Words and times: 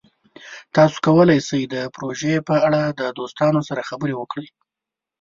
تاسو 0.75 0.97
کولی 1.05 1.39
شئ 1.47 1.63
د 1.73 1.75
پروژې 1.95 2.35
په 2.47 2.55
اړه 2.67 2.81
د 2.99 3.01
دوستانو 3.17 3.61
سره 3.69 3.87
خبرې 3.89 4.13
وکړئ. 4.17 4.47